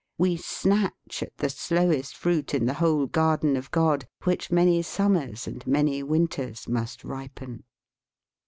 [0.17, 5.45] We snatch at the slowest fruit in the whole garden of God, which many summers
[5.45, 7.63] and many winters must ripen."